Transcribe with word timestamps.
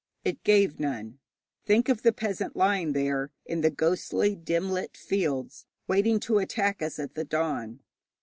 It 0.25 0.43
gave 0.43 0.79
none. 0.79 1.19
Think 1.67 1.87
of 1.87 2.01
the 2.01 2.11
peasant 2.11 2.55
lying 2.55 2.93
there 2.93 3.29
in 3.45 3.61
the 3.61 3.69
ghostly 3.69 4.35
dim 4.35 4.71
lit 4.71 4.97
fields 4.97 5.67
waiting 5.87 6.19
to 6.21 6.39
attack 6.39 6.81
us 6.81 6.97
at 6.97 7.13
the 7.13 7.23
dawn. 7.23 7.81